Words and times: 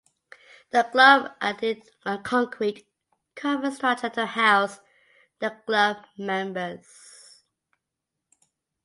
The 0.71 0.81
club 0.83 1.33
added 1.41 1.83
a 2.07 2.17
concrete 2.17 2.87
covered 3.35 3.73
structure 3.73 4.09
to 4.09 4.25
house 4.25 4.79
the 5.39 5.51
club 5.51 6.03
members. 6.17 7.43